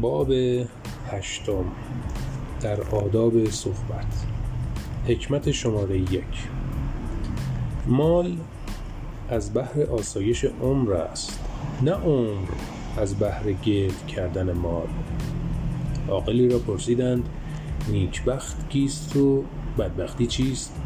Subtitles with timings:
[0.00, 0.32] باب
[1.10, 1.64] هشتم.
[2.60, 4.26] در آداب صحبت.
[5.08, 6.48] حکمت شماره یک.
[7.86, 8.36] مال
[9.28, 11.40] از بهر آسایش عمر است
[11.82, 12.48] نه عمر
[12.96, 14.88] از بهر گرد کردن مال.
[16.08, 17.28] عاقلی را پرسیدند
[17.88, 19.44] نیکبخت کیست و
[19.78, 20.76] بدبختی چیست؟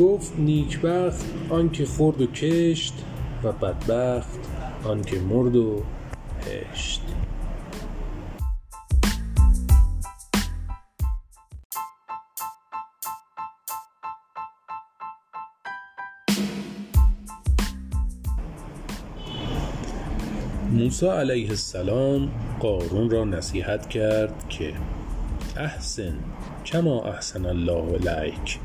[0.00, 2.94] گفت نیکبخت آنکه خورد و کشت
[3.44, 4.38] و بدبخت
[4.84, 5.82] آنکه مرد و
[6.46, 7.02] هشت.
[20.72, 24.72] موسی علیه السلام قارون را نصیحت کرد که
[25.56, 26.14] احسن
[26.64, 28.58] کما احسن الله الیک.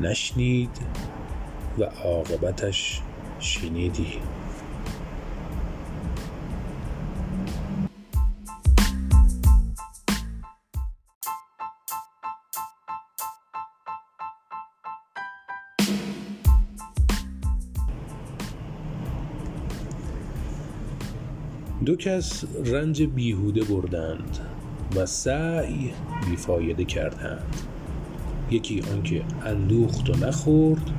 [0.00, 0.70] نشنید
[1.78, 3.00] و عاقبتش
[3.40, 4.06] شنیدی.
[21.86, 24.38] دو کس رنج بیهوده بردند
[24.96, 25.90] و سعی
[26.30, 27.56] بیفایده کردند.
[28.50, 30.90] یکی آنکه اندوخت و نخورد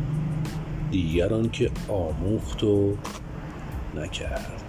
[0.92, 2.98] دیگر آنکه آموخت و
[3.96, 4.64] نکرد.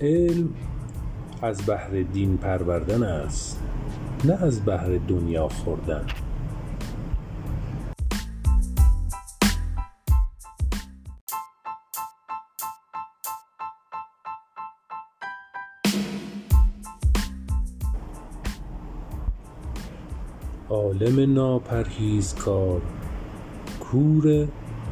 [0.00, 0.54] علم
[1.42, 3.62] از بهر دین پروردن است
[4.24, 6.06] نه از بهر دنیا خوردن.
[20.70, 22.82] عالم ناپرهیزکار
[23.80, 24.48] کور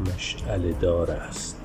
[0.07, 1.60] مشعله دار است.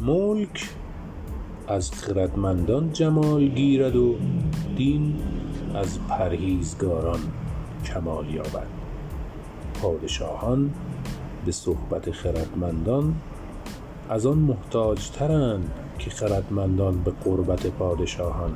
[0.00, 0.70] ملک
[1.68, 4.16] از خردمندان جمال گیرد و
[4.76, 5.16] دین
[5.74, 7.20] از پرهیزگاران
[7.84, 8.66] کمال یابد.
[9.82, 10.70] پادشاهان
[11.46, 13.14] به صحبت خردمندان
[14.08, 18.52] از آن محتاج ترند که خردمندان به قربت پادشاهان